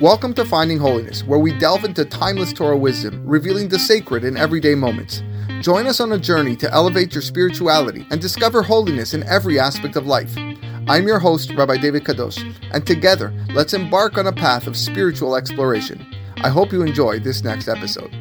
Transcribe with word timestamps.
Welcome 0.00 0.32
to 0.34 0.44
Finding 0.44 0.78
Holiness, 0.78 1.24
where 1.24 1.40
we 1.40 1.58
delve 1.58 1.84
into 1.84 2.04
timeless 2.04 2.52
Torah 2.52 2.76
wisdom, 2.76 3.20
revealing 3.26 3.68
the 3.68 3.80
sacred 3.80 4.22
in 4.22 4.36
everyday 4.36 4.76
moments. 4.76 5.24
Join 5.60 5.88
us 5.88 5.98
on 5.98 6.12
a 6.12 6.18
journey 6.18 6.54
to 6.54 6.72
elevate 6.72 7.12
your 7.12 7.20
spirituality 7.20 8.06
and 8.12 8.20
discover 8.20 8.62
holiness 8.62 9.12
in 9.12 9.24
every 9.24 9.58
aspect 9.58 9.96
of 9.96 10.06
life. 10.06 10.32
I'm 10.86 11.08
your 11.08 11.18
host, 11.18 11.52
Rabbi 11.52 11.78
David 11.78 12.04
Kadosh, 12.04 12.38
and 12.70 12.86
together, 12.86 13.34
let's 13.52 13.74
embark 13.74 14.18
on 14.18 14.28
a 14.28 14.32
path 14.32 14.68
of 14.68 14.76
spiritual 14.76 15.34
exploration. 15.34 16.06
I 16.44 16.48
hope 16.48 16.70
you 16.70 16.82
enjoy 16.82 17.18
this 17.18 17.42
next 17.42 17.66
episode. 17.66 18.14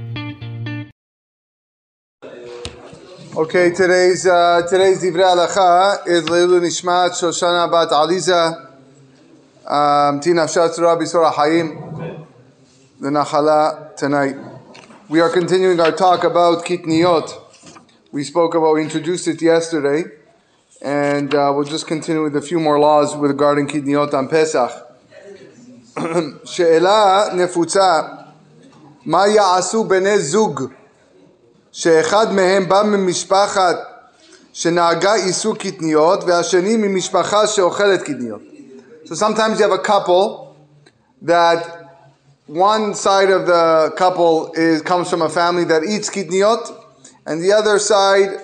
Okay, 3.35 3.69
today's 3.69 4.25
uh, 4.25 4.63
today's 4.67 5.03
divrei 5.03 5.29
halacha 5.29 6.07
is 6.07 6.23
Leilu 6.23 6.59
Nishmat 6.59 7.11
Shoshana 7.11 7.69
Bat 7.69 7.89
Aliza 7.89 8.66
Tina 10.22 10.44
Shatzra 10.46 10.98
Bisora 10.98 11.32
Hayim 11.32 12.26
the 13.00 13.08
Nachala 13.08 13.96
tonight. 13.96 14.36
We 15.08 15.20
are 15.20 15.28
continuing 15.28 15.80
our 15.80 15.90
talk 15.90 16.24
about 16.24 16.64
Kitniot. 16.64 17.32
We 18.12 18.22
spoke 18.22 18.54
about, 18.54 18.74
we 18.74 18.82
introduced 18.82 19.26
it 19.26 19.42
yesterday, 19.42 20.04
and 20.80 21.34
uh, 21.34 21.52
we'll 21.54 21.64
just 21.64 21.86
continue 21.86 22.22
with 22.22 22.36
a 22.36 22.40
few 22.42 22.60
more 22.60 22.78
laws 22.78 23.16
regarding 23.16 23.66
Kitniot 23.66 24.14
on 24.14 24.28
Pesach. 24.28 24.70
שאלה 26.44 27.24
נפוצה, 27.34 28.02
מה 29.06 29.28
יעשו 29.28 29.84
בני 29.84 30.18
זוג 30.18 30.64
שאחד 31.72 32.32
מהם 32.32 32.68
בא 32.68 32.82
ממשפחת 32.84 33.76
שנהגה 34.52 35.14
איסור 35.14 35.56
קטניות 35.56 36.24
והשני 36.24 36.76
ממשפחה 36.76 37.46
שאוכלת 37.46 38.02
קטניות. 38.02 38.40
so 39.07 39.15
sometimes 39.15 39.57
you 39.57 39.63
have 39.63 39.79
a 39.79 39.81
couple 39.81 40.53
that 41.21 41.59
one 42.45 42.93
side 42.93 43.29
of 43.29 43.45
the 43.45 43.93
couple 43.95 44.51
is 44.53 44.81
comes 44.81 45.09
from 45.09 45.21
a 45.21 45.29
family 45.29 45.63
that 45.63 45.83
eats 45.83 46.09
kitniot, 46.09 46.75
and 47.25 47.41
the 47.41 47.53
other 47.53 47.79
side 47.79 48.37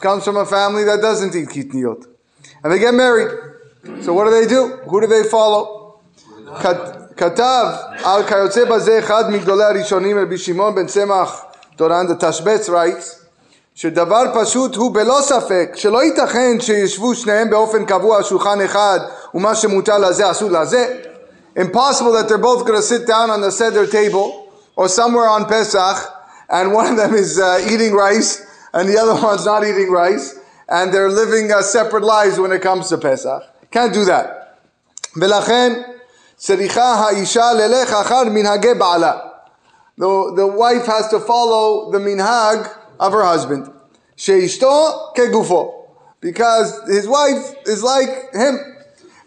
comes 0.00 0.24
from 0.24 0.38
a 0.38 0.46
family 0.46 0.84
that 0.84 1.02
doesn't 1.02 1.34
eat 1.36 1.48
kitniot. 1.48 2.06
And 2.64 2.72
they 2.72 2.78
get 2.78 2.94
married. 2.94 3.30
So 4.00 4.14
what 4.14 4.24
do 4.24 4.30
they 4.30 4.46
do? 4.46 4.78
Who 4.88 5.02
do 5.02 5.06
they 5.06 5.28
follow? 5.28 6.00
Katav 7.16 8.02
al 8.02 8.24
kayotze 8.24 8.64
בזה 8.64 8.98
אחד 8.98 9.30
מגדולי 9.30 9.64
הראשונים, 9.64 10.18
רבי 10.18 10.38
שמעון 10.38 10.74
ben 10.74 10.88
semach 10.88 11.44
Duran 11.76 12.06
the 12.06 12.14
Tashbetz 12.14 12.70
writes, 12.70 13.19
שדבר 13.79 14.23
פשוט 14.33 14.75
הוא 14.75 14.93
בלא 14.93 15.21
ספק 15.21 15.71
שלא 15.75 16.03
ייתכן 16.03 16.59
שישבו 16.59 17.15
שניהם 17.15 17.49
באופן 17.49 17.85
קבוע 17.85 18.17
על 18.17 18.23
שולחן 18.23 18.61
אחד 18.61 18.99
ומה 19.33 19.55
שמותר 19.55 19.97
לזה 19.97 20.31
אסור 20.31 20.51
לזה 20.51 21.01
impossible 21.59 22.11
that 22.11 22.27
they're 22.29 22.37
both 22.37 22.65
going 22.65 22.75
to 22.75 22.81
sit 22.81 23.05
down 23.07 23.29
on 23.29 23.41
the 23.41 23.51
seder 23.51 23.85
table 23.85 24.47
or 24.75 24.87
somewhere 24.87 25.29
on 25.29 25.45
Pesach 25.45 25.97
and 26.49 26.73
one 26.73 26.87
of 26.87 26.97
them 26.97 27.13
is 27.13 27.39
uh, 27.39 27.71
eating 27.71 27.93
rice 27.93 28.45
and 28.73 28.89
the 28.89 28.97
other 28.97 29.15
one's 29.27 29.45
not 29.45 29.63
eating 29.63 29.91
rice 29.91 30.39
and 30.69 30.93
they're 30.93 31.11
living 31.11 31.51
uh, 31.51 31.61
separate 31.61 32.03
lives 32.03 32.39
when 32.39 32.51
it 32.51 32.61
comes 32.61 32.89
to 32.89 32.97
Pesach. 32.97 33.43
Can't 33.71 33.93
do 33.93 34.05
that. 34.05 34.27
ולכן 35.17 35.73
צריכה 36.37 36.93
האישה 36.93 37.53
ללך 37.53 37.93
אחר 37.93 38.23
מנהגי 38.23 38.73
בעלה. 38.73 39.13
The, 39.97 40.35
the 40.35 40.47
wife 40.47 40.85
has 40.85 41.07
to 41.09 41.19
follow 41.19 41.91
the 41.91 41.99
minhag 41.99 42.69
of 43.00 43.12
her 43.12 43.24
husband. 43.24 43.72
Sheishto 44.16 45.14
kegufo. 45.14 45.88
Because 46.20 46.78
his 46.86 47.08
wife 47.08 47.54
is 47.66 47.82
like 47.82 48.10
him. 48.34 48.58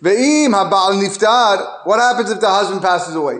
Ve'im 0.01 0.51
habal 0.53 1.01
niftar. 1.01 1.85
What 1.85 1.99
happens 1.99 2.29
if 2.29 2.39
the 2.39 2.49
husband 2.49 2.81
passes 2.81 3.15
away? 3.15 3.39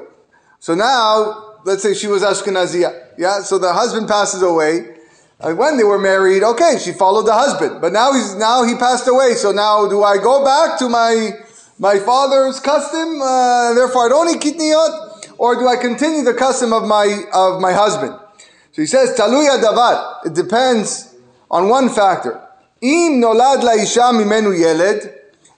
So 0.60 0.74
now, 0.74 1.60
let's 1.64 1.84
say 1.84 1.94
she 1.94 2.08
was 2.08 2.24
Ashkenazia. 2.24 3.12
Yeah, 3.18 3.42
so 3.42 3.60
the 3.60 3.72
husband 3.72 4.08
passes 4.08 4.42
away. 4.42 4.96
And 5.40 5.58
when 5.58 5.78
they 5.78 5.84
were 5.84 6.00
married, 6.00 6.42
okay, 6.42 6.78
she 6.80 6.94
followed 6.94 7.28
the 7.28 7.34
husband. 7.34 7.80
But 7.80 7.94
now 7.94 8.14
he's 8.14 8.36
now 8.36 8.64
he 8.64 8.76
passed 8.76 9.08
away. 9.08 9.34
So 9.36 9.52
now 9.52 9.88
do 9.88 10.02
I 10.02 10.18
go 10.18 10.44
back 10.44 10.80
to 10.80 10.90
my 10.90 11.32
my 11.78 12.00
father's 12.00 12.60
custom? 12.60 13.22
Uh, 13.22 13.74
therefore, 13.74 14.06
I 14.06 14.10
don't 14.10 14.30
eat 14.34 14.42
kitniot, 14.42 15.36
or 15.38 15.56
do 15.56 15.68
I 15.68 15.76
continue 15.76 16.24
the 16.24 16.34
custom 16.34 16.74
of 16.74 16.88
my 16.88 17.24
of 17.34 17.60
my 17.60 17.74
husband? 17.74 18.18
So 18.74 18.82
he 18.82 18.88
says, 18.88 19.18
Taluya 19.18 19.62
davar. 19.62 20.26
It 20.26 20.34
depends 20.34 21.16
on 21.50 21.70
one 21.70 21.90
factor. 21.90 22.42
Im 22.82 23.22
nolad 23.22 23.62
laisha 23.62 24.12
mimenu 24.12 24.60
yeled 24.60 25.10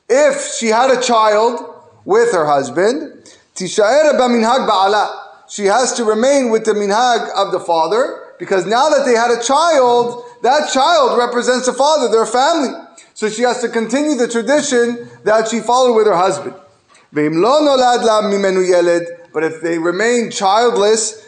if 0.08 0.54
she 0.54 0.68
had 0.68 0.92
a 0.92 1.02
child 1.02 1.74
with 2.04 2.32
her 2.32 2.46
husband, 2.46 3.24
minhag 3.56 4.68
ba'ala. 4.70 5.22
She 5.48 5.66
has 5.66 5.94
to 5.94 6.04
remain 6.04 6.50
with 6.52 6.66
the 6.66 6.74
minhag 6.74 7.30
of 7.36 7.52
the 7.52 7.60
father 7.60 8.34
because 8.38 8.66
now 8.66 8.90
that 8.90 9.06
they 9.06 9.14
had 9.14 9.32
a 9.32 9.42
child, 9.42 10.24
that 10.44 10.72
child 10.72 11.18
represents 11.18 11.66
the 11.66 11.74
father, 11.74 12.10
their 12.10 12.26
family. 12.26 12.70
So 13.14 13.30
she 13.30 13.44
has 13.44 13.62
to 13.62 13.70
continue 13.70 14.16
the 14.16 14.28
tradition 14.28 15.08
that 15.24 15.48
she 15.48 15.62
followed 15.62 15.96
with 15.96 16.06
her 16.06 16.16
husband. 16.16 16.56
But 19.34 19.44
if 19.44 19.62
they 19.62 19.80
remain 19.80 20.32
childless, 20.32 21.25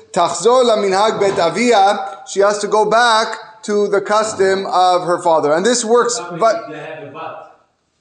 she 2.28 2.40
has 2.40 2.60
to 2.60 2.68
go 2.68 2.90
back 2.90 3.64
to 3.64 3.88
the 3.88 4.02
custom 4.02 4.66
of 4.66 5.04
her 5.04 5.22
father. 5.22 5.54
And 5.54 5.66
this 5.66 5.84
works, 5.84 6.20
but 6.40 6.56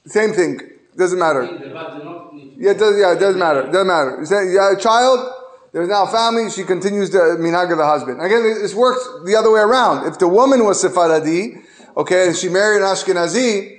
same 0.05 0.33
thing. 0.33 0.59
Doesn't 0.95 1.19
matter. 1.19 1.43
Yeah, 2.57 2.71
it 2.71 2.79
does, 2.79 2.99
yeah, 2.99 3.13
it 3.13 3.19
doesn't 3.19 3.39
matter. 3.39 3.63
Doesn't 3.63 3.87
matter. 3.87 4.17
You 4.19 4.25
say, 4.25 4.49
you 4.51 4.59
have 4.59 4.77
a 4.77 4.81
child, 4.81 5.31
there's 5.73 5.89
now 5.89 6.05
a 6.05 6.11
family, 6.11 6.49
she 6.49 6.63
continues 6.63 7.11
the 7.11 7.37
minhag 7.39 7.71
of 7.71 7.77
the 7.77 7.85
husband. 7.85 8.19
Again, 8.19 8.41
this 8.41 8.73
works 8.73 9.07
the 9.25 9.35
other 9.35 9.51
way 9.51 9.59
around. 9.59 10.07
If 10.07 10.17
the 10.17 10.27
woman 10.27 10.65
was 10.65 10.81
Sephardi, 10.81 11.57
okay, 11.95 12.27
and 12.27 12.35
she 12.35 12.49
married 12.49 12.81
an 12.81 12.87
Ashkenazi, 12.87 13.77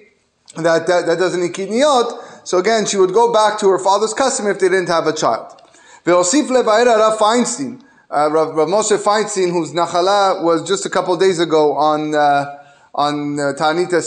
that, 0.56 0.86
that, 0.86 1.06
that 1.06 1.18
doesn't 1.18 1.42
eat 1.42 1.54
kitniot, 1.54 2.46
so 2.46 2.58
again, 2.58 2.86
she 2.86 2.96
would 2.96 3.12
go 3.12 3.32
back 3.32 3.58
to 3.60 3.68
her 3.68 3.78
father's 3.78 4.14
custom 4.14 4.46
if 4.46 4.58
they 4.60 4.68
didn't 4.68 4.88
have 4.88 5.06
a 5.06 5.12
child. 5.12 5.60
Ve'osif 6.04 6.48
Rav 6.48 7.18
Feinstein, 7.18 7.82
uh, 8.10 8.30
Rav, 8.30 8.54
Rav 8.54 8.68
Moshe 8.68 8.96
Feinstein, 8.96 9.50
whose 9.50 9.72
Nachala 9.72 10.42
was 10.42 10.66
just 10.66 10.86
a 10.86 10.88
couple 10.88 11.14
days 11.18 11.38
ago 11.38 11.74
on 11.74 12.14
uh, 12.14 12.58
on 12.94 13.38
uh, 13.38 13.52
Tanita 13.52 14.00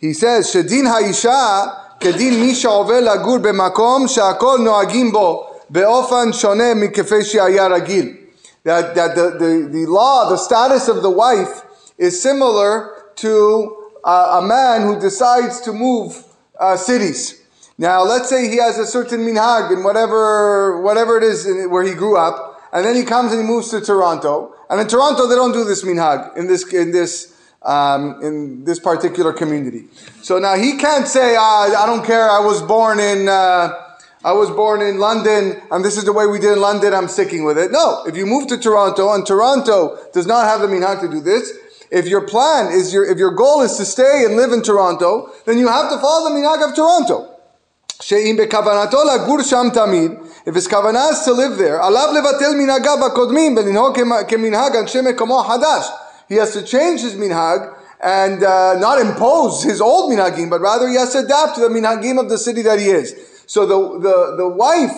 he 0.00 0.12
says, 0.12 0.52
"Shedin 0.52 0.88
ha'isha 0.88 2.00
kedin 2.00 2.40
misha 2.40 2.68
over 2.68 3.00
lagur 3.00 3.40
b'makom 3.40 4.12
she'akol 4.12 4.58
noagim 4.58 5.12
bo 5.12 5.60
be'ofan 5.70 6.34
shone 6.34 6.74
miKefeshi 6.74 7.30
she'aya 7.30 7.70
ragil." 7.70 8.18
That, 8.64 8.96
that 8.96 9.14
the, 9.14 9.30
the, 9.38 9.68
the 9.70 9.86
law, 9.86 10.28
the 10.28 10.36
status 10.36 10.88
of 10.88 11.02
the 11.02 11.10
wife 11.10 11.62
is 11.98 12.20
similar 12.20 12.90
to 13.16 13.90
uh, 14.02 14.40
a 14.42 14.46
man 14.46 14.82
who 14.82 15.00
decides 15.00 15.60
to 15.60 15.72
move 15.72 16.24
uh, 16.58 16.76
cities. 16.76 17.40
Now, 17.78 18.02
let's 18.02 18.28
say 18.28 18.48
he 18.48 18.56
has 18.56 18.78
a 18.78 18.86
certain 18.86 19.20
minhag 19.20 19.72
in 19.72 19.84
whatever, 19.84 20.80
whatever 20.82 21.18
it 21.18 21.24
is 21.24 21.46
in, 21.46 21.70
where 21.70 21.84
he 21.84 21.94
grew 21.94 22.16
up 22.16 22.51
and 22.72 22.84
then 22.84 22.96
he 22.96 23.04
comes 23.04 23.32
and 23.32 23.40
he 23.40 23.46
moves 23.46 23.70
to 23.70 23.80
Toronto. 23.80 24.54
And 24.70 24.80
in 24.80 24.88
Toronto, 24.88 25.26
they 25.26 25.34
don't 25.34 25.52
do 25.52 25.64
this 25.64 25.84
minhag 25.84 26.36
in 26.36 26.46
this, 26.46 26.72
in 26.72 26.92
this 26.92 27.32
um, 27.64 28.20
in 28.22 28.64
this 28.64 28.78
particular 28.78 29.32
community. 29.32 29.84
So 30.22 30.38
now 30.38 30.56
he 30.56 30.76
can't 30.76 31.06
say, 31.06 31.36
ah, 31.38 31.82
I 31.82 31.86
don't 31.86 32.04
care, 32.04 32.28
I 32.28 32.40
was 32.40 32.62
born 32.62 32.98
in, 32.98 33.28
uh, 33.28 33.72
I 34.24 34.32
was 34.32 34.50
born 34.50 34.82
in 34.82 34.98
London 34.98 35.60
and 35.70 35.84
this 35.84 35.96
is 35.96 36.04
the 36.04 36.12
way 36.12 36.26
we 36.26 36.38
did 36.38 36.52
in 36.52 36.60
London, 36.60 36.94
I'm 36.94 37.08
sticking 37.08 37.44
with 37.44 37.58
it. 37.58 37.70
No, 37.72 38.02
if 38.06 38.16
you 38.16 38.26
move 38.26 38.48
to 38.48 38.58
Toronto 38.58 39.14
and 39.14 39.26
Toronto 39.26 39.98
does 40.12 40.26
not 40.26 40.46
have 40.46 40.60
the 40.60 40.66
minhag 40.66 41.00
to 41.00 41.08
do 41.08 41.20
this, 41.20 41.52
if 41.90 42.06
your 42.06 42.26
plan 42.26 42.72
is 42.72 42.92
your, 42.92 43.04
if 43.04 43.18
your 43.18 43.32
goal 43.32 43.60
is 43.60 43.76
to 43.76 43.84
stay 43.84 44.24
and 44.24 44.36
live 44.36 44.52
in 44.52 44.62
Toronto, 44.62 45.30
then 45.44 45.58
you 45.58 45.68
have 45.68 45.90
to 45.90 45.98
follow 45.98 46.30
the 46.30 46.34
minhag 46.34 46.66
of 46.68 46.74
Toronto. 46.74 47.31
שאם 48.01 48.37
בכוונתו 48.39 49.03
לגור 49.03 49.41
שם 49.41 49.67
תמיד, 49.73 50.11
if 50.47 50.55
his 50.55 50.67
כוונה 50.69 51.09
is 51.09 51.25
to 51.25 51.31
live 51.31 51.59
there, 51.59 51.85
עליו 51.85 52.09
לבטל 52.13 52.55
מנהגיו 52.55 53.05
הקודמים 53.05 53.57
ולנהוג 53.57 53.97
כמנהג 54.27 54.75
אנשי 54.75 55.01
מקומו 55.01 55.39
החדש 55.39 55.91
he 56.29 56.35
has 56.35 56.53
to 56.53 56.61
change 56.61 57.01
his 57.01 57.15
minhag 57.15 57.73
and 58.01 58.43
uh, 58.43 58.77
not 58.77 58.99
impose 58.99 59.63
his 59.63 59.81
old 59.81 60.11
minhagim, 60.11 60.49
but 60.49 60.61
rather 60.61 60.87
he 60.87 60.95
has 60.95 61.13
to 61.13 61.19
adapt 61.19 61.55
to 61.55 61.61
the 61.61 61.69
minhagim 61.69 62.19
of 62.19 62.29
the 62.29 62.37
city 62.37 62.61
that 62.61 62.79
he 62.79 62.89
is. 62.89 63.15
So 63.47 63.65
the, 63.65 63.99
the, 63.99 64.35
the 64.37 64.47
wife, 64.47 64.91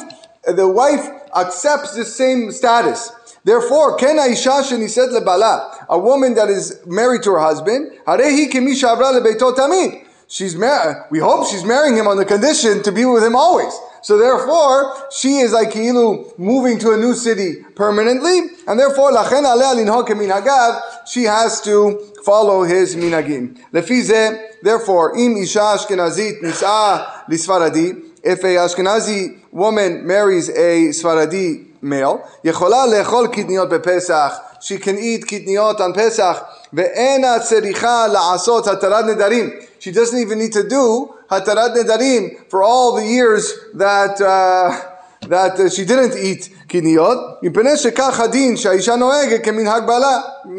the 0.44 0.68
wife 0.68 1.08
accepts 1.36 1.96
the 1.96 2.04
same 2.04 2.52
status. 2.52 3.12
Therefore, 3.44 3.96
ken 3.96 4.18
aisha 4.18 4.64
said 4.90 5.10
lebala, 5.10 5.86
a 5.88 5.98
woman 5.98 6.34
that 6.34 6.50
is 6.50 6.82
married 6.86 7.24
to 7.24 7.32
her 7.32 7.40
husband, 7.40 7.92
harehi 8.06 8.50
kemi 8.50 8.74
shavra 8.74 9.18
lebeito 9.18 9.56
tamid. 9.56 10.03
She's 10.28 10.56
mar- 10.56 11.08
we 11.10 11.20
hope 11.20 11.48
she's 11.48 11.64
marrying 11.64 11.98
him 11.98 12.08
on 12.08 12.18
the 12.18 12.26
condition 12.26 12.84
to 12.84 12.92
be 12.92 13.06
with 13.06 13.24
him 13.24 13.36
always. 13.36 13.74
So 14.02 14.18
therefore, 14.18 14.96
she 15.12 15.40
is 15.40 15.52
like 15.52 15.72
Ki'ilu 15.72 16.38
moving 16.38 16.78
to 16.80 16.92
a 16.94 16.98
new 16.98 17.16
city 17.16 17.64
permanently, 17.76 18.42
and 18.68 18.80
therefore, 18.80 19.12
lachen 19.12 19.44
alea 19.44 19.74
linhok 19.84 20.08
minhagav, 20.10 20.82
she 21.08 21.24
has 21.24 21.60
to 21.62 22.00
follow 22.24 22.64
his 22.64 22.96
minagim. 22.96 23.58
Lefize, 23.74 24.62
therefore, 24.62 25.18
im 25.18 25.36
isha 25.38 25.60
ashkenazit 25.60 26.42
nis'a 26.44 27.26
lisfaradi, 27.28 28.10
if 28.24 28.44
a 28.44 28.56
Ashkenazi 28.56 29.40
woman 29.52 30.06
marries 30.06 30.50
a 30.50 30.90
Sfaradi 30.90 31.66
male, 31.82 32.20
יכולה 32.44 32.86
לאכול 32.86 33.28
קטניות 33.28 33.70
בפסח, 33.70 34.40
she 34.60 34.78
can 34.78 34.98
eat 34.98 35.26
קטניות 35.26 35.80
on 35.80 35.94
Pesach, 35.94 36.44
ואינה 36.74 37.40
צריכה 37.40 38.08
לעשות 38.08 38.68
התרת 38.68 39.06
נדרים. 39.06 39.50
She 39.85 39.93
doesn't 39.93 40.19
even 40.19 40.39
need 40.39 40.53
to 40.55 40.67
do 40.67 41.15
hatarat 41.31 41.77
nedarim 41.77 42.49
for 42.49 42.63
all 42.63 42.97
the 42.97 43.05
years 43.05 43.53
that 43.75 44.19
uh, 44.19 44.81
that 45.29 45.61
uh, 45.61 45.69
she 45.69 45.85
didn't 45.85 46.17
eat 46.17 46.49
kiniyot. 46.69 47.43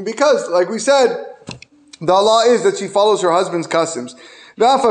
Because, 0.06 0.50
like 0.50 0.70
we 0.70 0.78
said, 0.78 1.26
the 2.00 2.14
law 2.14 2.44
is 2.44 2.62
that 2.66 2.78
she 2.78 2.88
follows 2.88 3.24
her 3.24 3.32
husband's 3.32 3.66
customs. 3.66 4.14
He 4.54 4.62
does 4.62 4.86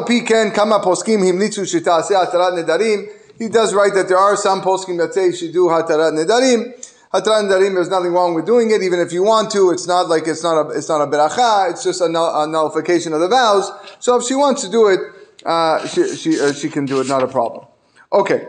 write 3.73 3.95
that 3.95 4.09
there 4.09 4.19
are 4.19 4.37
some 4.37 4.63
poskim 4.63 4.99
that 4.99 5.15
say 5.15 5.31
she 5.31 5.53
do 5.53 5.67
hatarat 5.67 6.13
nedarim. 6.13 6.75
Nedarim, 7.23 7.75
there's 7.75 7.89
nothing 7.89 8.13
wrong 8.13 8.35
with 8.35 8.47
doing 8.47 8.71
it, 8.71 8.83
even 8.83 8.99
if 8.99 9.13
you 9.13 9.23
want 9.23 9.51
to. 9.53 9.71
It's 9.71 9.87
not 9.87 10.09
like 10.09 10.27
it's 10.27 10.43
not 10.43 10.67
a 10.67 10.71
it's 10.71 10.89
not 10.89 11.01
a 11.01 11.07
beracha. 11.07 11.71
It's 11.71 11.85
just 11.85 12.01
a, 12.01 12.07
a 12.07 12.47
nullification 12.49 13.13
of 13.13 13.21
the 13.21 13.29
vows. 13.29 13.71
So 14.01 14.17
if 14.17 14.25
she 14.25 14.35
wants 14.35 14.63
to 14.63 14.71
do 14.71 14.89
it, 14.89 15.01
uh, 15.47 15.87
she 15.87 16.17
she 16.17 16.41
uh, 16.41 16.53
she 16.53 16.69
can 16.69 16.87
do 16.87 17.01
it. 17.01 17.09
Not 17.09 17.23
a 17.23 17.29
problem. 17.29 17.67
Okay. 18.13 18.47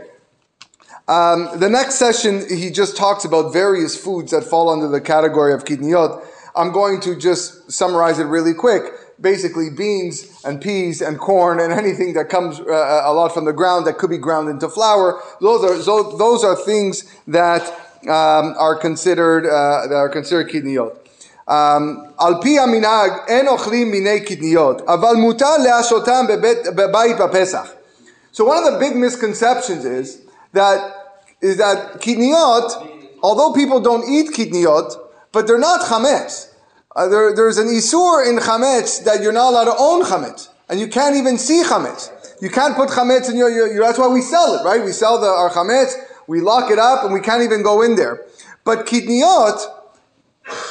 Um, 1.07 1.59
the 1.59 1.69
next 1.69 1.95
session, 1.95 2.44
he 2.50 2.71
just 2.71 2.97
talks 2.97 3.25
about 3.25 3.53
various 3.53 3.95
foods 3.95 4.31
that 4.31 4.44
fall 4.44 4.69
under 4.69 4.88
the 4.88 5.00
category 5.00 5.53
of 5.53 5.63
kidniyot. 5.63 6.25
I'm 6.56 6.71
going 6.71 7.00
to 7.01 7.15
just 7.15 7.71
summarize 7.71 8.17
it 8.17 8.23
really 8.23 8.56
quick 8.56 8.85
basically 9.19 9.69
beans 9.69 10.41
and 10.44 10.62
peas 10.62 11.01
and 11.01 11.17
corn 11.17 11.59
and 11.59 11.71
anything 11.71 12.13
that 12.13 12.29
comes 12.29 12.59
uh, 12.59 13.01
a 13.06 13.13
lot 13.13 13.33
from 13.33 13.45
the 13.45 13.53
ground 13.53 13.88
that 13.88 13.97
could 13.97 14.09
be 14.09 14.17
ground 14.17 14.50
into 14.50 14.67
flour. 14.67 15.21
Those 15.41 15.88
are 15.88 16.17
those 16.17 16.44
are 16.44 16.56
things 16.56 17.03
that 17.27 17.84
um, 18.04 18.54
are 18.58 18.76
considered 18.76 19.46
uh, 19.46 19.87
that 19.88 19.96
are 19.96 20.08
considered 20.08 20.48
kidniyot. 20.48 20.96
על 22.19 22.34
פי 22.40 22.58
המנהג 22.58 23.12
אין 23.26 23.48
אוכלים 23.48 23.90
מיני 23.90 24.20
קטניות, 24.20 24.82
אבל 24.88 25.14
מותר 25.14 25.56
להשותם 25.56 26.26
בבית 26.75 27.19
בפסח. 27.19 27.72
So 28.32 28.44
one 28.44 28.58
of 28.58 28.64
the 28.72 28.78
big 28.78 28.94
misconceptions 28.94 29.84
is 29.84 30.19
that 30.52 30.78
is 31.42 31.56
that 31.56 32.00
kidniyot, 32.00 32.69
although 33.22 33.52
people 33.52 33.81
don't 33.81 34.08
eat 34.08 34.31
kidniyot, 34.32 34.94
but 35.32 35.46
they're 35.46 35.58
not 35.58 35.81
chametz. 35.81 36.50
Uh, 36.94 37.08
there, 37.08 37.34
there's 37.34 37.58
an 37.58 37.66
isur 37.66 38.28
in 38.28 38.38
chametz 38.38 39.02
that 39.04 39.22
you're 39.22 39.32
not 39.32 39.50
allowed 39.50 39.64
to 39.72 39.76
own 39.76 40.04
chametz, 40.04 40.48
and 40.69 40.78
you 40.78 40.87
can't 40.87 41.16
even 41.16 41.38
see 41.38 41.62
chametz. 41.64 42.10
You 42.40 42.50
can't 42.50 42.75
put 42.76 42.88
chametz 42.90 43.28
in 43.28 43.37
your, 43.37 43.50
your, 43.50 43.72
your, 43.72 43.84
That's 43.84 43.98
why 43.98 44.08
we 44.08 44.22
sell 44.22 44.54
it, 44.54 44.64
right? 44.64 44.82
We 44.84 44.92
sell 44.92 45.20
the, 45.20 45.26
our 45.26 45.50
chametz, 45.50 45.92
we 46.27 46.42
lock 46.42 46.72
it 46.72 46.80
up 46.80 47.04
and 47.04 47.13
we 47.13 47.22
can't 47.22 47.44
even 47.44 47.63
go 47.63 47.81
in 47.81 47.95
there. 47.95 48.25
But 48.63 48.86
kidniot 48.88 49.60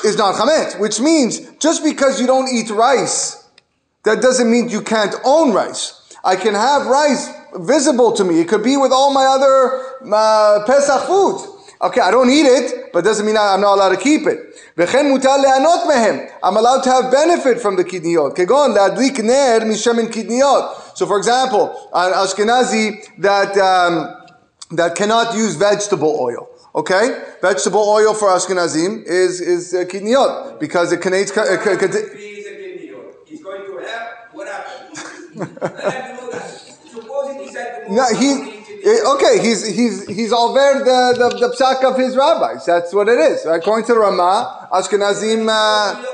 is 0.05 0.17
not 0.19 0.35
chametz, 0.35 0.79
which 0.79 1.01
means 1.01 1.41
just 1.59 1.83
because 1.83 2.21
you 2.21 2.27
don't 2.27 2.49
eat 2.53 2.71
rice, 2.71 3.49
that 4.05 4.21
doesn't 4.21 4.51
mean 4.51 4.69
you 4.69 4.83
can't 4.83 5.15
own 5.25 5.53
rice. 5.53 6.01
I 6.25 6.37
can 6.37 6.55
have 6.55 6.87
rice 6.87 7.29
visible 7.57 8.13
to 8.13 8.25
me. 8.25 8.41
It 8.41 8.49
could 8.49 8.63
be 8.63 8.77
with 8.77 8.93
all 8.93 9.13
my 9.13 9.25
other 9.25 9.83
uh, 10.13 10.65
Pesach 10.67 11.07
food. 11.07 11.51
Okay, 11.83 12.01
I 12.01 12.11
don't 12.11 12.31
eat 12.31 12.47
it, 12.47 12.93
but 12.93 13.01
it 13.01 13.03
doesn't 13.03 13.27
mean 13.27 13.37
I'm 13.37 13.61
not 13.61 13.75
allowed 13.75 13.91
to 13.91 13.97
keep 13.97 14.27
it. 14.27 14.39
I'm 16.43 16.57
allowed 16.57 16.83
to 16.83 16.91
have 16.91 17.13
benefit 17.13 17.61
from 17.61 17.77
the 17.77 17.85
kidniot. 17.85 18.37
So, 20.97 21.07
for 21.07 21.19
example, 21.19 21.91
an 21.93 22.13
Ashkenazi 22.13 23.05
that. 23.19 23.57
Um, 23.59 24.24
that 24.77 24.95
cannot 24.95 25.35
use 25.35 25.55
vegetable 25.57 26.17
oil. 26.21 26.49
Okay? 26.75 27.23
Vegetable 27.41 27.81
oil 27.89 28.15
for 28.15 28.29
Ashkenazim 28.29 29.05
is, 29.07 29.41
is 29.41 29.75
uh, 29.75 29.85
kidniyot 29.85 30.59
because 30.61 30.93
it 30.93 31.01
contains... 31.01 31.31
Uh, 31.31 31.43
He's 33.27 33.43
going 33.43 33.65
to 33.67 33.79
have, 33.79 34.09
what 34.33 34.49
happened? 34.55 34.95
no, 37.91 38.07
he, 38.15 38.55
Eh, 38.85 39.01
okay, 39.15 39.41
he's 39.41 39.65
he's 39.67 40.07
he's 40.07 40.31
over 40.31 40.85
the, 40.85 41.17
the, 41.17 41.29
the 41.41 41.57
psak 41.57 41.83
of 41.91 41.97
his 41.97 42.15
rabbis. 42.19 42.67
That's 42.67 42.93
what 42.93 43.09
it 43.09 43.19
is. 43.19 43.47
According 43.47 43.87
to 43.87 43.95
Rama, 43.95 44.69
Ashkenazim. 44.71 45.49
Uh, 45.49 46.05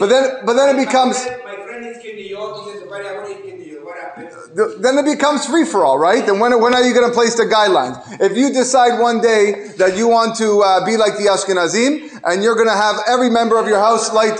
but 0.00 0.08
then, 0.08 0.44
but 0.44 0.54
then 0.54 0.74
it 0.76 0.84
becomes. 0.84 1.24
Then 4.54 4.98
it 4.98 5.04
becomes 5.04 5.46
free 5.46 5.64
for 5.64 5.84
all, 5.84 5.98
right? 5.98 6.24
Then 6.24 6.38
when, 6.38 6.60
when 6.60 6.74
are 6.74 6.82
you 6.82 6.94
going 6.94 7.10
to 7.10 7.14
place 7.14 7.34
the 7.34 7.42
guidelines? 7.42 7.98
If 8.20 8.36
you 8.36 8.52
decide 8.52 9.00
one 9.00 9.20
day 9.20 9.74
that 9.78 9.96
you 9.96 10.06
want 10.06 10.36
to 10.38 10.62
uh, 10.62 10.86
be 10.86 10.96
like 10.96 11.18
the 11.18 11.26
Ashkenazim 11.26 12.22
and 12.22 12.42
you're 12.42 12.54
going 12.54 12.68
to 12.68 12.76
have 12.76 12.96
every 13.08 13.30
member 13.30 13.58
of 13.58 13.66
your 13.66 13.80
house 13.80 14.12
light. 14.14 14.38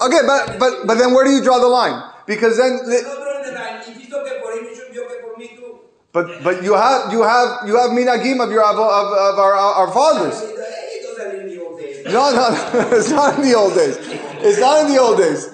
Okay, 0.00 0.20
but 0.26 0.58
but 0.58 0.86
but 0.86 0.94
then 0.96 1.12
where 1.14 1.24
do 1.24 1.30
you 1.30 1.42
draw 1.42 1.58
the 1.58 1.68
line? 1.68 2.02
Because 2.26 2.56
then. 2.56 2.80
But 6.12 6.42
but 6.42 6.62
you 6.62 6.74
have 6.74 7.12
you 7.12 7.22
have 7.22 7.66
you 7.66 7.76
have 7.76 7.90
minagim 7.90 8.44
of 8.44 8.50
your 8.50 8.64
of, 8.64 8.76
of 8.76 9.38
our 9.38 9.54
our 9.54 9.92
fathers. 9.92 10.36
No, 12.06 12.32
no, 12.32 12.48
it's 12.96 13.10
not 13.10 13.36
in 13.36 13.42
the 13.42 13.54
old 13.54 13.74
days. 13.74 13.96
It's 14.42 14.58
not 14.58 14.84
in 14.84 14.92
the 14.92 14.98
old 15.00 15.18
days. 15.18 15.48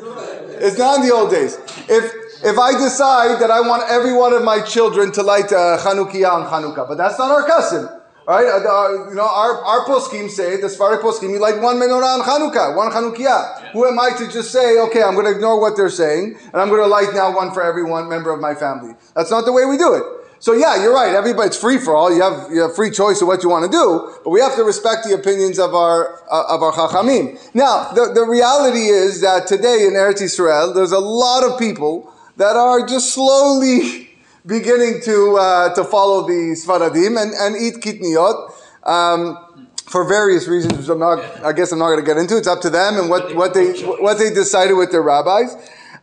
It's 0.59 0.79
not 0.79 1.01
in 1.01 1.07
the 1.07 1.15
old 1.15 1.31
days. 1.31 1.59
If 1.89 2.26
if 2.45 2.59
I 2.59 2.73
decide 2.73 3.41
that 3.41 3.51
I 3.51 3.61
want 3.61 3.85
every 3.89 4.13
one 4.13 4.33
of 4.33 4.45
my 4.45 4.61
children 4.61 5.13
to 5.13 5.23
light 5.23 5.53
uh, 5.53 5.79
Chanukiah 5.79 6.33
on 6.33 6.47
Chanukah, 6.47 6.89
but 6.89 6.97
that's 6.97 7.19
not 7.19 7.31
our 7.31 7.47
custom, 7.47 7.89
right? 8.27 8.47
Uh, 8.47 8.61
uh, 8.61 9.09
you 9.09 9.15
know, 9.15 9.27
our 9.27 9.65
our 9.65 9.85
poskim 9.87 10.29
say 10.29 10.61
the 10.61 10.69
Sfari 10.69 11.01
poskim 11.01 11.31
you 11.31 11.39
light 11.39 11.61
one 11.61 11.77
menorah 11.77 12.19
on 12.19 12.23
Chanukah, 12.23 12.77
one 12.77 12.93
Chanukiah. 12.93 13.73
Who 13.73 13.87
am 13.87 13.99
I 13.99 14.11
to 14.19 14.31
just 14.31 14.53
say, 14.53 14.79
okay, 14.81 15.03
I'm 15.03 15.15
going 15.15 15.27
to 15.27 15.33
ignore 15.33 15.61
what 15.61 15.77
they're 15.77 15.91
saying 15.91 16.37
and 16.53 16.57
I'm 16.57 16.69
going 16.69 16.83
to 16.83 16.87
light 16.87 17.15
now 17.15 17.35
one 17.35 17.53
for 17.53 17.63
every 17.63 17.85
one 17.85 18.09
member 18.09 18.33
of 18.33 18.41
my 18.41 18.55
family? 18.55 18.95
That's 19.15 19.31
not 19.31 19.45
the 19.45 19.53
way 19.53 19.65
we 19.65 19.79
do 19.79 19.95
it. 19.95 20.03
So 20.39 20.53
yeah, 20.53 20.83
you're 20.83 20.93
right. 20.93 21.15
Everybody, 21.15 21.47
it's 21.47 21.57
free 21.57 21.79
for 21.79 21.97
all. 21.97 22.15
You 22.15 22.23
have, 22.23 22.51
you 22.53 22.61
have 22.61 22.77
free 22.77 22.91
choice 22.91 23.23
of 23.23 23.29
what 23.29 23.43
you 23.43 23.49
want 23.49 23.65
to 23.65 23.71
do, 23.71 24.13
but 24.23 24.31
we 24.31 24.41
have 24.41 24.55
to 24.57 24.65
respect 24.65 25.05
the 25.05 25.15
opinions 25.15 25.59
of 25.59 25.75
our 25.75 26.23
uh, 26.31 26.55
of 26.55 26.63
our 26.63 26.73
chachamim. 26.73 27.39
Now, 27.55 27.91
the, 27.93 28.13
the 28.13 28.25
reality 28.25 28.87
is 28.87 29.23
that 29.23 29.47
today 29.47 29.87
in 29.87 29.95
Eretz 29.95 30.21
Israel, 30.21 30.75
there's 30.75 30.93
a 30.93 31.01
lot 31.01 31.43
of 31.43 31.59
people 31.59 32.13
that 32.37 32.57
are 32.57 32.87
just 32.87 33.13
slowly 33.15 34.11
beginning 34.47 35.01
to 35.05 35.37
uh, 35.39 35.75
to 35.75 35.85
follow 35.85 36.27
the 36.27 36.55
Sfaradim 36.57 37.21
and, 37.21 37.33
and 37.35 37.57
eat 37.57 37.83
kitniot. 37.83 38.53
Um, 38.83 39.43
for 39.87 40.07
various 40.07 40.49
reasons, 40.49 40.77
which 40.79 40.89
I'm 40.89 40.99
not, 40.99 41.21
I 41.45 41.53
guess 41.53 41.71
I'm 41.71 41.79
not 41.79 41.87
going 41.87 42.01
to 42.01 42.07
get 42.07 42.17
into. 42.17 42.37
It's 42.37 42.49
up 42.49 42.61
to 42.63 42.71
them 42.71 42.99
and 42.99 43.09
what, 43.09 43.35
what 43.37 43.55
they 43.55 43.73
what 43.83 44.19
they 44.19 44.31
decided 44.31 44.75
with 44.75 44.91
their 44.91 45.03
rabbis. 45.03 45.55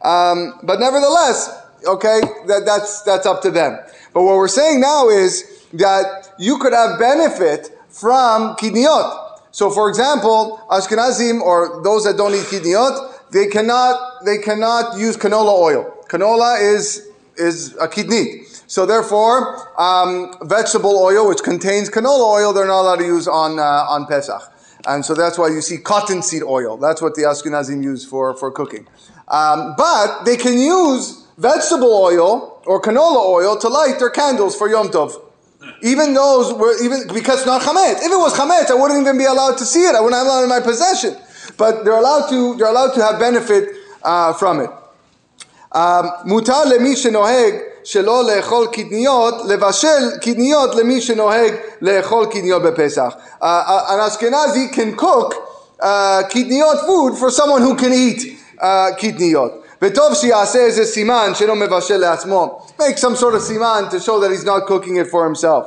Um, 0.01 0.59
but 0.63 0.79
nevertheless, 0.79 1.49
okay, 1.85 2.21
that, 2.47 2.63
that's 2.65 3.01
that's 3.03 3.25
up 3.25 3.41
to 3.41 3.51
them. 3.51 3.77
But 4.13 4.23
what 4.23 4.35
we're 4.35 4.47
saying 4.47 4.79
now 4.79 5.09
is 5.09 5.65
that 5.73 6.33
you 6.39 6.57
could 6.59 6.73
have 6.73 6.99
benefit 6.99 7.77
from 7.89 8.55
kidniyot. 8.55 9.39
So, 9.51 9.69
for 9.69 9.89
example, 9.89 10.65
Ashkenazim 10.69 11.41
or 11.41 11.81
those 11.83 12.05
that 12.05 12.17
don't 12.17 12.33
eat 12.33 12.45
kidniyot, 12.45 13.31
they 13.31 13.47
cannot 13.47 14.23
they 14.25 14.37
cannot 14.37 14.97
use 14.97 15.17
canola 15.17 15.57
oil. 15.59 15.92
Canola 16.13 16.61
is 16.61 17.09
is 17.37 17.75
a 17.81 17.87
kidney. 17.87 18.43
So 18.67 18.85
therefore, 18.85 19.67
um, 19.81 20.35
vegetable 20.43 20.95
oil, 20.95 21.27
which 21.27 21.41
contains 21.41 21.89
canola 21.89 22.35
oil, 22.37 22.53
they're 22.53 22.67
not 22.67 22.81
allowed 22.81 22.97
to 22.97 23.05
use 23.05 23.27
on 23.27 23.57
uh, 23.57 23.93
on 23.95 24.05
Pesach. 24.05 24.43
And 24.85 25.03
so 25.03 25.15
that's 25.15 25.39
why 25.39 25.47
you 25.47 25.61
see 25.61 25.77
cottonseed 25.77 26.43
oil. 26.43 26.77
That's 26.77 27.01
what 27.01 27.15
the 27.15 27.23
Ashkenazim 27.23 27.83
use 27.83 28.05
for, 28.05 28.35
for 28.35 28.51
cooking. 28.51 28.85
Um, 29.29 29.73
but 29.75 30.25
they 30.25 30.35
can 30.37 30.59
use 30.59 31.25
vegetable 31.37 31.93
oil 31.93 32.61
or 32.67 32.79
canola 32.79 33.25
oil 33.25 33.57
to 33.57 33.67
light 33.67 33.97
their 33.97 34.11
candles 34.11 34.55
for 34.55 34.69
Yom 34.69 34.89
Tov. 34.89 35.19
Even 35.81 36.13
those 36.13 36.53
were 36.53 36.75
even 36.83 37.07
because 37.11 37.39
it's 37.39 37.47
not 37.47 37.63
chametz. 37.63 38.05
If 38.05 38.11
it 38.11 38.21
was 38.21 38.37
chametz, 38.37 38.69
I 38.69 38.75
wouldn't 38.75 39.01
even 39.01 39.17
be 39.17 39.25
allowed 39.25 39.57
to 39.57 39.65
see 39.65 39.85
it. 39.87 39.95
I 39.95 40.01
wouldn't 40.01 40.21
have 40.21 40.27
it 40.27 40.43
in 40.43 40.49
my 40.49 40.59
possession. 40.59 41.17
But 41.57 41.83
they're 41.83 41.97
allowed 41.97 42.29
to. 42.29 42.55
They're 42.57 42.69
allowed 42.69 42.93
to 42.93 43.01
have 43.01 43.19
benefit 43.19 43.69
uh, 44.03 44.33
from 44.33 44.59
it. 44.59 44.69
מותר 46.25 46.65
למי 46.65 46.95
שנוהג 46.95 47.53
שלא 47.83 48.23
לאכול 48.23 48.67
קדניות, 48.67 49.35
לבשל 49.45 50.17
קדניות 50.21 50.75
למי 50.75 51.01
שנוהג 51.01 51.53
לאכול 51.81 52.25
קדניות 52.25 52.61
בפסח. 52.63 53.13
An 53.41 53.99
Ashkenazi 53.99 54.71
can 54.71 54.95
cook 54.95 55.33
uh, 55.81 56.23
kidniyot 56.29 56.85
food 56.85 57.17
for 57.17 57.29
someone 57.29 57.61
who 57.61 57.75
can 57.75 57.93
eat 57.93 58.39
uh, 58.59 58.91
kidniyot. 58.97 59.51
וטוב 59.81 60.13
שיעשה 60.13 60.59
איזה 60.59 60.85
סימן 60.85 61.31
שאינו 61.35 61.55
מבשל 61.55 61.97
לעצמו. 61.97 62.61
Make 62.79 62.97
some 62.97 63.15
sort 63.15 63.35
of 63.35 63.41
סימן 63.41 63.85
to 63.91 63.99
show 63.99 64.19
that 64.19 64.31
he's 64.31 64.45
not 64.45 64.65
cooking 64.67 64.95
it 64.95 65.07
for 65.11 65.25
himself. 65.25 65.63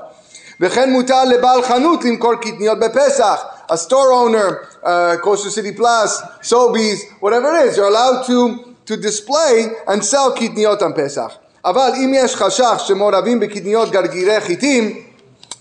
וכן 0.61 0.91
מותר 0.91 1.25
לבעל 1.25 1.63
חנות 1.63 2.05
למכור 2.05 2.35
קטניות 2.35 2.79
בפסח. 2.79 3.45
A 3.69 3.77
store 3.77 4.13
owner, 4.13 4.69
uh, 4.85 5.17
Kosher 5.21 5.51
City 5.51 5.73
Plus, 5.73 6.23
Sobeys, 6.41 7.01
whatever 7.21 7.49
it 7.57 7.67
is, 7.67 7.77
you're 7.77 7.89
allowed 7.89 8.25
to, 8.25 8.66
to 8.86 8.98
display 8.98 9.70
and 9.88 10.04
sell 10.04 10.32
קטניות 10.36 10.82
on 10.82 10.94
Pesach. 10.96 11.32
אבל 11.66 11.92
אם 11.96 12.12
יש 12.16 12.36
חשש 12.36 12.88
שמעורבים 12.88 13.40
בקטניות 13.40 13.92
גרגירי 13.92 14.42
חיטים, 14.42 15.04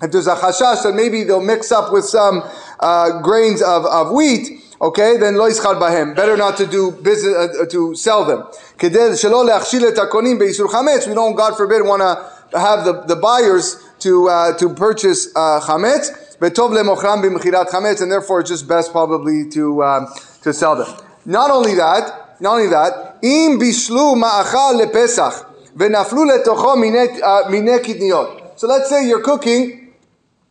if 0.02 0.10
there's 0.10 0.26
a 0.26 0.34
chashash 0.34 0.82
that 0.82 0.94
maybe 0.94 1.24
they'll 1.24 1.40
mix 1.42 1.70
up 1.70 1.92
with 1.92 2.06
some 2.06 2.42
uh, 2.80 3.20
grains 3.20 3.60
of, 3.60 3.84
of 3.84 4.10
wheat, 4.12 4.62
okay, 4.80 5.16
then 5.18 5.34
לא 5.36 5.48
יסחר 5.48 5.74
בהם. 5.74 6.14
Better 6.14 6.36
not 6.36 6.56
to 6.56 6.66
do 6.66 6.90
business, 6.90 7.34
uh, 7.36 7.66
to 7.66 7.94
sell 7.94 8.24
them. 8.24 8.42
כדי 8.78 9.16
שלא 9.16 9.44
להכשיל 9.44 9.88
את 9.88 9.98
הקונים 9.98 10.38
באיסור 10.38 10.72
חמץ, 10.72 11.04
we 11.04 11.14
don't, 11.14 11.36
God 11.36 11.56
forbid, 11.56 11.82
want 11.82 12.00
to 12.00 12.58
have 12.58 12.84
the, 12.84 12.92
the 13.06 13.16
buyers 13.16 13.76
to, 13.98 14.28
uh, 14.28 14.52
to 14.58 14.68
purchase 14.70 15.28
uh, 15.36 15.60
chametz, 15.60 16.10
וטוב 16.42 16.72
למוכרם 16.72 17.22
במכירת 17.22 17.70
חמץ, 17.70 18.00
and 18.00 18.10
therefore 18.10 18.40
it's 18.40 18.48
just 18.48 18.66
best 18.66 18.92
probably 18.92 19.44
to, 19.50 19.84
um, 19.84 20.06
to 20.42 20.52
sell 20.52 20.76
them. 20.76 20.88
Not 21.26 21.50
only 21.50 21.74
that, 21.74 22.36
not 22.40 22.54
only 22.54 22.68
that, 22.68 23.13
אם 23.24 23.56
בישלו 23.58 24.14
מאכל 24.14 24.72
לפסח 24.78 25.42
ונפלו 25.76 26.24
לתוכו 26.24 26.76
מיני, 26.76 27.06
uh, 27.20 27.48
מיני 27.48 27.78
קטניות. 27.78 28.40
So 28.56 28.66
let's 28.66 28.88
say 28.90 29.08
you're 29.08 29.22
cooking, 29.22 29.92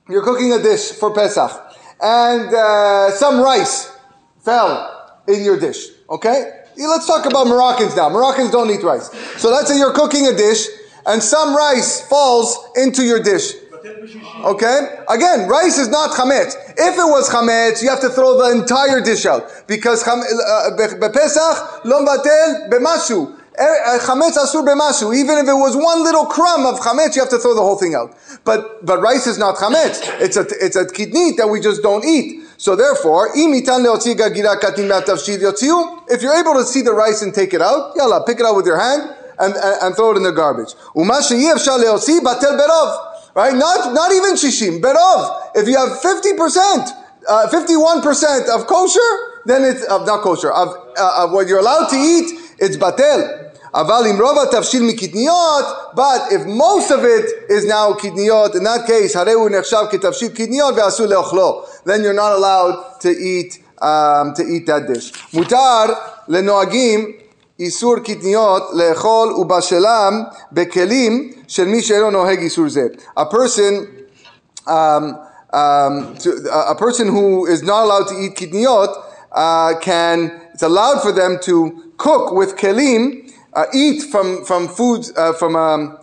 you're 0.09 0.23
cooking 0.23 0.51
a 0.53 0.57
dish 0.57 0.93
for 0.93 1.11
Pesach, 1.13 1.51
and 2.01 2.53
uh, 2.53 3.11
some 3.11 3.39
rice 3.39 3.91
fell 4.43 4.71
in 5.27 5.43
your 5.43 5.59
dish. 5.59 5.89
Okay? 6.09 6.51
Let's 6.75 7.05
talk 7.05 7.25
about 7.25 7.45
Moroccans 7.47 7.95
now. 7.95 8.09
Moroccans 8.09 8.51
don't 8.51 8.71
eat 8.71 8.83
rice. 8.83 9.11
So 9.37 9.51
let's 9.51 9.67
say 9.69 9.77
you're 9.77 9.93
cooking 9.93 10.25
a 10.27 10.35
dish, 10.35 10.65
and 11.05 11.21
some 11.21 11.55
rice 11.55 12.01
falls 12.01 12.57
into 12.75 13.03
your 13.03 13.21
dish. 13.21 13.53
Okay? 13.84 15.04
Again, 15.08 15.48
rice 15.48 15.78
is 15.78 15.88
not 15.88 16.10
chametz. 16.12 16.56
If 16.76 16.94
it 16.94 17.08
was 17.08 17.28
chametz, 17.28 17.82
you 17.82 17.90
have 17.90 18.00
to 18.00 18.08
throw 18.08 18.38
the 18.38 18.50
entire 18.58 19.00
dish 19.00 19.26
out 19.26 19.64
because 19.66 20.06
lo 20.06 22.04
batel. 22.04 23.38
Eh, 23.56 23.98
Chametz 24.00 24.36
asur 24.36 24.66
b'mashu. 24.66 25.14
Even 25.14 25.38
if 25.38 25.46
it 25.46 25.54
was 25.54 25.76
one 25.76 26.02
little 26.02 26.26
crumb 26.26 26.66
of 26.66 26.80
chametz, 26.80 27.14
you 27.14 27.22
have 27.22 27.30
to 27.30 27.38
throw 27.38 27.54
the 27.54 27.60
whole 27.60 27.76
thing 27.76 27.94
out. 27.94 28.12
But 28.44 28.84
but 28.84 29.00
rice 29.00 29.28
is 29.28 29.38
not 29.38 29.54
chametz. 29.56 30.02
It's 30.20 30.36
a 30.36 30.44
it's 30.60 30.74
a 30.74 30.86
kidnit 30.86 31.36
that 31.36 31.48
we 31.48 31.60
just 31.60 31.80
don't 31.80 32.04
eat. 32.04 32.42
So 32.56 32.74
therefore, 32.74 33.30
if 33.34 33.36
you're 36.22 36.34
able 36.34 36.54
to 36.54 36.64
see 36.64 36.82
the 36.82 36.92
rice 36.92 37.22
and 37.22 37.32
take 37.34 37.52
it 37.54 37.60
out, 37.60 37.92
yalla, 37.96 38.24
pick 38.24 38.40
it 38.40 38.46
out 38.46 38.56
with 38.56 38.66
your 38.66 38.78
hand 38.80 39.14
and, 39.38 39.54
and, 39.54 39.82
and 39.82 39.94
throw 39.96 40.12
it 40.12 40.16
in 40.16 40.22
the 40.22 40.32
garbage 40.32 40.74
Right? 43.35 43.55
Not, 43.55 43.93
not 43.93 44.11
even 44.11 44.35
shishim, 44.35 44.81
berov. 44.81 45.51
If 45.55 45.67
you 45.67 45.77
have 45.77 45.99
50%, 45.99 46.89
uh, 47.27 47.47
51% 47.51 48.49
of 48.49 48.67
kosher, 48.67 48.99
then 49.45 49.63
it's, 49.63 49.83
of 49.85 50.05
not 50.05 50.21
kosher, 50.21 50.51
of, 50.51 50.69
uh, 50.97 51.23
of 51.23 51.31
what 51.31 51.47
you're 51.47 51.59
allowed 51.59 51.89
to 51.89 51.95
eat, 51.95 52.55
it's 52.59 52.77
batel. 52.77 53.49
אבל 53.73 54.07
אם 54.07 54.21
רוב 54.21 54.37
התבשיל 54.39 54.83
מקטניות, 54.83 55.65
but 55.95 56.31
if 56.31 56.45
most 56.45 56.91
of 56.91 57.03
it 57.03 57.51
is 57.51 57.65
now 57.65 57.93
קטניות, 57.97 58.55
in 58.55 58.63
that 58.63 58.87
case, 58.87 59.17
הרי 59.17 59.33
הוא 59.33 59.49
נחשב 59.49 59.83
כתבשיל 59.91 60.29
קטניות 60.29 60.75
ואסור 60.77 61.05
לאכלו. 61.05 61.63
Then 61.85 62.03
you're 62.03 62.13
not 62.13 62.33
allowed 62.39 63.01
to 63.01 63.09
eat, 63.09 63.59
um, 63.81 64.33
to 64.35 64.41
eat 64.41 64.65
that 64.65 64.87
dish. 64.87 65.13
מותר 65.33 65.93
לנוהגים 66.27 67.11
איסור 67.59 67.95
קטניות 67.99 68.63
לאכול 68.73 69.33
ובשלם 69.33 70.23
בכלים 70.51 71.31
A 73.16 73.26
person, 73.26 74.06
um, 74.66 75.28
um, 75.52 76.16
to, 76.18 76.30
a 76.68 76.74
person 76.76 77.08
who 77.08 77.46
is 77.46 77.62
not 77.62 77.84
allowed 77.84 78.08
to 78.08 78.14
eat 78.20 78.34
kidniyot 78.34 79.04
uh, 79.32 79.78
can, 79.80 80.40
it's 80.52 80.62
allowed 80.62 81.02
for 81.02 81.12
them 81.12 81.38
to 81.42 81.92
cook 81.96 82.32
with 82.32 82.56
kelim, 82.56 83.30
uh, 83.54 83.66
eat 83.74 84.02
from, 84.02 84.44
from 84.44 84.68
foods, 84.68 85.12
uh, 85.16 85.32
from, 85.34 85.56
um, 85.56 85.98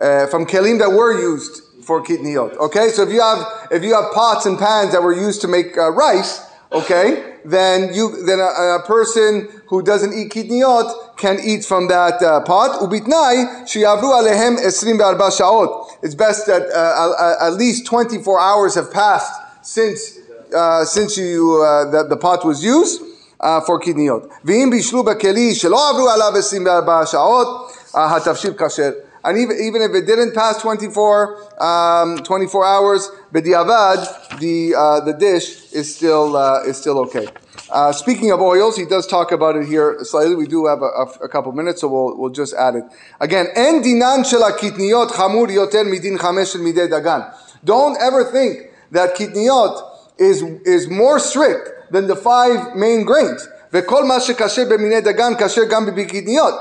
uh, 0.00 0.26
from 0.28 0.46
kelim 0.46 0.78
that 0.78 0.90
were 0.90 1.18
used 1.20 1.62
for 1.84 2.02
kidniyot. 2.02 2.56
Okay, 2.56 2.88
so 2.88 3.02
if 3.02 3.10
you 3.12 3.20
have, 3.20 3.68
if 3.70 3.84
you 3.84 3.94
have 3.94 4.12
pots 4.12 4.46
and 4.46 4.58
pans 4.58 4.92
that 4.92 5.02
were 5.02 5.14
used 5.14 5.40
to 5.42 5.48
make 5.48 5.78
uh, 5.78 5.90
rice, 5.92 6.40
okay, 6.72 7.35
then 7.50 7.94
you 7.94 8.24
then 8.24 8.40
a, 8.40 8.78
a 8.78 8.82
person 8.86 9.48
who 9.68 9.82
doesn't 9.82 10.12
eat 10.12 10.30
kitniot 10.30 11.16
can 11.16 11.38
eat 11.42 11.64
from 11.64 11.88
that 11.88 12.22
uh, 12.22 12.40
pot. 12.40 12.80
Ubitnai 12.80 13.64
sheyavru 13.64 14.10
alehem 14.12 14.56
esrim 14.58 14.98
be'arba 14.98 15.30
shaot. 15.30 15.90
It's 16.02 16.14
best 16.14 16.46
that 16.46 16.62
uh, 16.62 17.38
uh, 17.42 17.46
at 17.46 17.54
least 17.54 17.86
24 17.86 18.40
hours 18.40 18.74
have 18.74 18.92
passed 18.92 19.32
since 19.62 20.18
uh, 20.54 20.84
since 20.84 21.16
you 21.16 21.62
uh, 21.62 21.90
that 21.90 22.08
the 22.08 22.16
pot 22.16 22.44
was 22.44 22.64
used 22.64 23.02
uh, 23.40 23.60
for 23.60 23.80
kidneyot. 23.80 24.28
Ve'im 24.44 24.70
bishlu 24.72 25.04
bekeli 25.04 25.52
shelo 25.52 25.78
avru 25.78 26.08
alav 26.08 26.34
esrim 26.34 26.64
be'arba 26.64 27.04
shaot 27.06 27.70
uh, 27.94 28.18
hatafshil 28.18 28.56
kasher. 28.56 29.05
And 29.26 29.38
even, 29.38 29.58
even 29.60 29.82
if 29.82 29.90
it 29.92 30.06
didn't 30.06 30.36
pass 30.36 30.62
24, 30.62 31.60
um, 31.60 32.18
24 32.18 32.64
hours, 32.64 33.10
b'diavad, 33.32 34.38
the, 34.38 34.72
uh, 34.72 35.00
the 35.00 35.14
dish 35.14 35.72
is 35.72 35.92
still, 35.96 36.36
uh, 36.36 36.62
is 36.62 36.76
still 36.76 37.00
okay. 37.00 37.26
Uh, 37.68 37.90
speaking 37.90 38.30
of 38.30 38.40
oils, 38.40 38.76
he 38.76 38.84
does 38.84 39.04
talk 39.04 39.32
about 39.32 39.56
it 39.56 39.66
here 39.66 39.98
slightly. 40.02 40.36
We 40.36 40.46
do 40.46 40.66
have 40.66 40.80
a, 40.80 40.84
a, 40.84 41.02
a 41.24 41.28
couple 41.28 41.50
minutes, 41.50 41.80
so 41.80 41.88
we'll, 41.88 42.16
we'll 42.16 42.30
just 42.30 42.54
add 42.54 42.76
it. 42.76 42.84
Again, 43.20 43.48
en 43.56 43.82
dinan 43.82 44.22
chamur 44.22 45.48
yoter 45.48 45.84
midin 45.84 46.18
chamesh 46.18 46.54
midei 46.54 46.88
dagan. 46.88 47.34
Don't 47.64 48.00
ever 48.00 48.30
think 48.30 48.70
that 48.92 49.16
kitniyot 49.16 49.82
is, 50.18 50.42
is 50.64 50.88
more 50.88 51.18
strict 51.18 51.90
than 51.90 52.06
the 52.06 52.14
five 52.14 52.76
main 52.76 53.04
grains. 53.04 53.48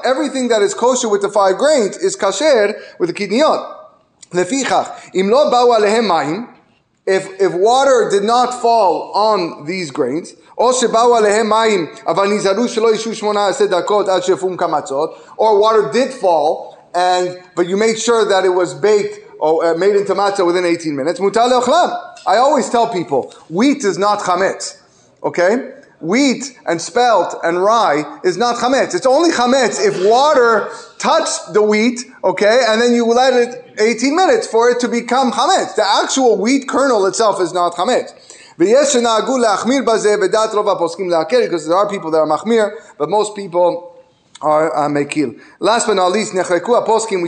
Everything 0.03 0.47
that 0.49 0.61
is 0.61 0.73
kosher 0.73 1.09
with 1.09 1.21
the 1.21 1.29
five 1.29 1.57
grains 1.57 1.97
is 1.97 2.15
kasher 2.17 2.75
with 2.99 3.09
the 3.09 3.13
kidniyot. 3.13 3.61
if, 7.07 7.29
if 7.39 7.53
water 7.53 8.09
did 8.09 8.23
not 8.23 8.53
fall 8.61 9.11
on 9.13 9.65
these 9.65 9.91
grains, 9.91 10.33
or 10.57 10.73
water 15.59 15.91
did 15.91 16.11
fall, 16.13 16.77
and 16.95 17.39
but 17.55 17.67
you 17.67 17.77
made 17.77 17.99
sure 17.99 18.25
that 18.25 18.45
it 18.45 18.49
was 18.49 18.73
baked 18.73 19.19
or 19.39 19.65
uh, 19.65 19.75
made 19.77 19.95
into 19.95 20.15
matzah 20.15 20.45
within 20.45 20.65
18 20.65 20.95
minutes, 20.95 21.19
I 21.19 22.37
always 22.37 22.69
tell 22.69 22.87
people, 22.91 23.31
wheat 23.49 23.83
is 23.83 23.97
not 23.97 24.19
chametz. 24.19 24.81
Okay? 25.21 25.73
Wheat 26.01 26.57
and 26.67 26.81
spelt 26.81 27.35
and 27.43 27.63
rye 27.63 28.19
is 28.23 28.37
not 28.37 28.57
chametz. 28.57 28.93
It's 28.93 29.05
only 29.05 29.31
chametz 29.31 29.79
if 29.79 30.05
water 30.05 30.69
touched 30.99 31.53
the 31.53 31.61
wheat, 31.61 32.01
okay, 32.23 32.63
and 32.67 32.81
then 32.81 32.93
you 32.93 33.05
let 33.05 33.33
it 33.33 33.79
18 33.79 34.15
minutes 34.15 34.47
for 34.47 34.69
it 34.69 34.79
to 34.81 34.87
become 34.87 35.31
chametz. 35.31 35.75
The 35.75 35.85
actual 35.85 36.37
wheat 36.37 36.67
kernel 36.67 37.05
itself 37.05 37.39
is 37.41 37.53
not 37.53 37.73
chametz. 37.73 38.13
Because 38.57 38.93
there 38.93 39.05
are 41.77 41.89
people 41.89 42.11
that 42.11 42.17
are 42.17 42.27
machmir, 42.27 42.71
but 42.97 43.09
most 43.09 43.35
people 43.35 43.95
are 44.41 44.75
uh, 44.75 44.87
mekil. 44.87 45.39
Last 45.59 45.87
but 45.87 45.95
not 45.95 46.11
least. 46.11 46.33
We 46.33 46.39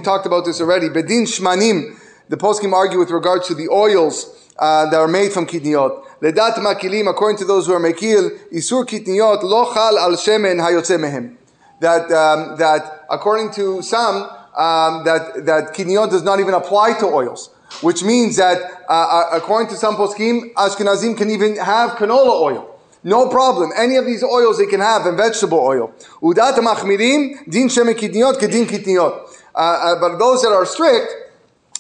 talked 0.02 0.26
about 0.26 0.46
this 0.46 0.62
already. 0.62 0.88
Bedin 0.90 1.26
shmanim. 1.26 2.00
The 2.30 2.36
poskim 2.36 2.74
argue 2.74 3.00
with 3.00 3.12
regards 3.12 3.48
to 3.48 3.56
the 3.56 3.70
oils 3.70 4.52
uh, 4.60 4.90
that 4.90 4.98
are 4.98 5.08
made 5.08 5.32
from 5.32 5.46
kidniyot. 5.46 6.04
Ledat 6.22 6.56
makilim, 6.56 7.10
according 7.10 7.38
to 7.38 7.46
those 7.46 7.68
who 7.68 7.74
are 7.74 7.80
makil, 7.80 8.38
isur 8.52 8.86
kitniyot 8.86 9.44
lo 9.44 9.74
chal 9.74 9.98
al 9.98 10.12
shemen 10.12 10.60
hayotze 10.60 11.00
mehem. 11.00 11.36
That, 11.80 12.12
um, 12.12 12.58
that 12.58 13.06
according 13.10 13.52
to 13.54 13.82
some, 13.82 14.24
um, 14.58 15.06
that, 15.06 15.46
that 15.46 15.74
kidniyot 15.74 16.10
does 16.10 16.24
not 16.24 16.40
even 16.40 16.54
apply 16.54 17.00
to 17.00 17.06
oils. 17.06 17.50
Which 17.82 18.04
means 18.04 18.38
that, 18.38 18.62
uh, 18.90 18.92
uh 18.92 19.30
according 19.38 19.70
to 19.70 19.76
some 19.76 19.96
poskim, 19.96 20.54
Ashkenazim 20.54 21.18
can 21.18 21.30
even 21.30 21.58
have 21.58 21.92
canola 21.92 22.42
oil. 22.42 22.74
No 23.04 23.30
problem. 23.30 23.72
Any 23.78 23.96
of 23.96 24.06
these 24.06 24.24
oils 24.24 24.58
they 24.58 24.66
can 24.66 24.82
have, 24.82 25.06
and 25.06 25.16
vegetable 25.16 25.60
oil. 25.60 25.94
Udat 26.22 26.56
machmirim, 26.56 27.50
din 27.50 27.70
shemen 27.70 27.94
kidniyot, 27.94 28.34
kedin 28.36 28.66
kitniyot. 28.66 29.30
Uh, 29.54 29.60
uh, 29.60 30.00
but 30.00 30.18
those 30.18 30.42
that 30.42 30.50
are 30.50 30.66
strict, 30.66 31.14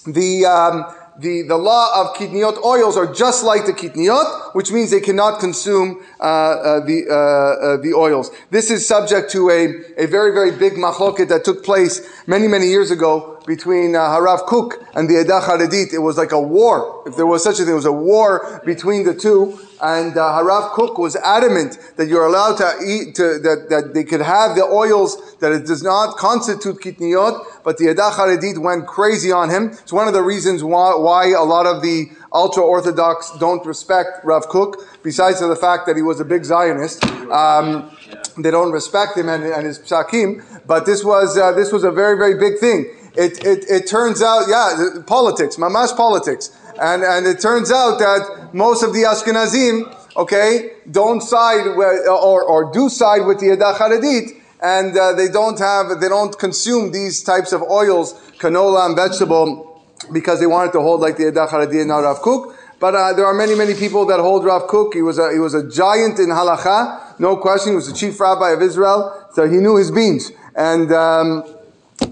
the, 0.07 0.45
um, 0.45 0.85
the, 1.19 1.41
the 1.41 1.57
law 1.57 2.01
of 2.01 2.15
kidniot 2.15 2.63
oils 2.63 2.95
are 2.95 3.11
just 3.11 3.43
like 3.43 3.65
the 3.65 3.73
kidniot, 3.73 4.53
which 4.53 4.71
means 4.71 4.91
they 4.91 4.99
cannot 4.99 5.39
consume 5.39 6.03
uh, 6.19 6.23
uh, 6.23 6.79
the, 6.85 7.05
uh, 7.09 7.13
uh 7.13 7.77
the 7.77 7.93
oils. 7.93 8.31
This 8.51 8.69
is 8.69 8.87
subject 8.87 9.31
to 9.31 9.49
a, 9.49 10.03
a 10.03 10.07
very, 10.07 10.31
very 10.31 10.51
big 10.51 10.73
machloket 10.73 11.27
that 11.29 11.43
took 11.43 11.63
place 11.63 12.07
many, 12.27 12.47
many 12.47 12.67
years 12.67 12.91
ago 12.91 13.41
between 13.47 13.95
uh, 13.95 13.99
Harav 13.99 14.45
Kook 14.45 14.83
and 14.93 15.09
the 15.09 15.15
Edah 15.15 15.41
Haredit. 15.41 15.93
It 15.93 15.99
was 15.99 16.17
like 16.17 16.31
a 16.31 16.39
war. 16.39 17.03
If 17.05 17.15
there 17.15 17.25
was 17.25 17.43
such 17.43 17.59
a 17.59 17.63
thing, 17.63 17.73
it 17.73 17.75
was 17.75 17.85
a 17.85 17.91
war 17.91 18.61
between 18.65 19.03
the 19.03 19.13
two. 19.13 19.59
And 19.81 20.17
uh, 20.17 20.21
Harav 20.21 20.71
Kook 20.71 20.97
was 20.97 21.15
adamant 21.15 21.77
that 21.97 22.07
you're 22.07 22.25
allowed 22.25 22.57
to 22.57 22.73
eat, 22.85 23.15
to, 23.15 23.37
that, 23.39 23.67
that 23.69 23.93
they 23.93 24.03
could 24.03 24.21
have 24.21 24.55
the 24.55 24.63
oils, 24.63 25.35
that 25.37 25.51
it 25.51 25.65
does 25.65 25.83
not 25.83 26.17
constitute 26.17 26.81
kitniyot, 26.81 27.63
but 27.63 27.77
the 27.77 27.85
Edah 27.85 28.11
Haredit 28.11 28.57
went 28.57 28.87
crazy 28.87 29.31
on 29.31 29.49
him. 29.49 29.69
It's 29.69 29.93
one 29.93 30.07
of 30.07 30.13
the 30.13 30.23
reasons 30.23 30.63
why, 30.63 30.95
why 30.95 31.29
a 31.29 31.43
lot 31.43 31.67
of 31.67 31.83
the 31.83 32.09
ultra-Orthodox 32.33 33.37
don't 33.39 33.65
respect 33.65 34.23
Rav 34.23 34.47
Kook, 34.47 34.77
besides 35.03 35.39
the 35.39 35.55
fact 35.55 35.85
that 35.85 35.95
he 35.95 36.01
was 36.01 36.19
a 36.19 36.25
big 36.25 36.43
Zionist. 36.43 37.03
Um, 37.29 37.95
they 38.37 38.51
don't 38.51 38.71
respect 38.71 39.17
him 39.17 39.29
and, 39.29 39.43
and 39.43 39.65
his 39.65 39.79
psakim, 39.79 40.43
but 40.65 40.85
this 40.85 41.03
was, 41.03 41.37
uh, 41.37 41.51
this 41.51 41.71
was 41.71 41.83
a 41.83 41.91
very, 41.91 42.17
very 42.17 42.37
big 42.37 42.59
thing. 42.59 42.93
it, 43.17 43.43
it, 43.43 43.65
it 43.69 43.87
turns 43.87 44.21
out, 44.21 44.45
yeah, 44.47 45.01
politics, 45.07 45.57
mamash 45.57 45.95
politics. 45.97 46.51
And, 46.79 47.03
and 47.03 47.25
it 47.25 47.39
turns 47.39 47.71
out 47.71 47.97
that 47.99 48.49
most 48.53 48.83
of 48.83 48.93
the 48.93 49.03
Ashkenazim, 49.03 49.95
okay, 50.15 50.71
don't 50.89 51.21
side 51.21 51.75
with, 51.75 52.07
or, 52.07 52.43
or 52.43 52.71
do 52.71 52.89
side 52.89 53.25
with 53.25 53.39
the 53.39 53.47
Edah 53.47 53.75
Haredit, 53.75 54.41
and 54.61 54.97
uh, 54.97 55.13
they 55.13 55.27
don't 55.27 55.59
have, 55.59 55.99
they 55.99 56.07
don't 56.07 56.37
consume 56.37 56.91
these 56.91 57.23
types 57.23 57.51
of 57.51 57.61
oils, 57.63 58.13
canola 58.39 58.85
and 58.85 58.95
vegetable, 58.95 59.83
because 60.13 60.39
they 60.39 60.47
wanted 60.47 60.71
to 60.73 60.81
hold 60.81 61.01
like 61.01 61.17
the 61.17 61.25
Edah 61.25 61.49
Haredit 61.49 61.79
and 61.79 61.87
not 61.87 61.99
Rav 61.99 62.21
Kook. 62.21 62.55
But 62.79 62.93
uh, 62.93 63.13
there 63.13 63.25
are 63.25 63.33
many, 63.33 63.55
many 63.55 63.73
people 63.73 64.05
that 64.05 64.19
hold 64.19 64.45
Rav 64.45 64.67
Kook. 64.67 64.93
He 64.93 65.01
was 65.01 65.17
a, 65.17 65.33
he 65.33 65.39
was 65.39 65.55
a 65.55 65.67
giant 65.67 66.19
in 66.19 66.27
halacha, 66.27 67.19
no 67.19 67.37
question. 67.37 67.71
He 67.71 67.75
was 67.75 67.91
the 67.91 67.97
chief 67.97 68.19
rabbi 68.19 68.51
of 68.51 68.61
Israel, 68.61 69.27
so 69.33 69.49
he 69.49 69.57
knew 69.57 69.77
his 69.77 69.89
beans. 69.89 70.31
And 70.55 70.91
um, 70.91 71.43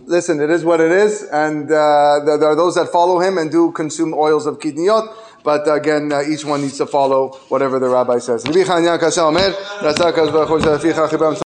listen, 0.05 0.39
it 0.39 0.49
is 0.49 0.63
what 0.63 0.79
it 0.81 0.91
is, 0.91 1.23
and 1.31 1.65
uh, 1.65 2.19
there, 2.25 2.43
are 2.43 2.55
those 2.55 2.75
that 2.75 2.89
follow 2.91 3.19
him 3.19 3.37
and 3.37 3.51
do 3.51 3.71
consume 3.71 4.13
oils 4.13 4.45
of 4.45 4.59
kidniyot. 4.59 5.13
But 5.43 5.71
again, 5.71 6.11
uh, 6.11 6.23
each 6.27 6.43
one 6.43 6.63
needs 6.63 6.77
to 6.79 6.87
follow 6.87 7.37
whatever 7.49 7.77
the 7.77 7.87
rabbi 7.87 8.17
says. 8.17 8.43